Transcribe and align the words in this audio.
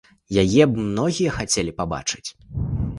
Яе 0.43 0.63
б 0.71 0.87
многія 0.87 1.37
хацелі 1.37 1.77
пабачыць. 1.85 2.27